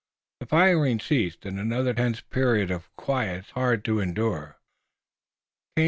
The 0.39 0.47
firing 0.47 0.99
ceased 0.99 1.45
and 1.45 1.59
another 1.59 1.93
tense 1.93 2.21
period 2.21 2.71
of 2.71 2.89
quiet, 2.95 3.45
hard, 3.51 3.85
to 3.85 3.99
endure, 3.99 4.57
came. 5.75 5.79